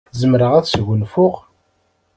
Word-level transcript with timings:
Zemreɣ 0.19 0.51
ad 0.55 0.65
sgunfuɣ. 0.67 1.33